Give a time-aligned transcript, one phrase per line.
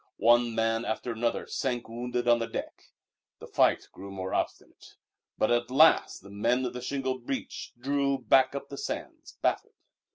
[0.17, 2.85] One man after another sank wounded on the deck.
[3.37, 4.95] The fight grew more obstinate,
[5.37, 9.75] but at last the men of the beach drew back up the sands, baffled.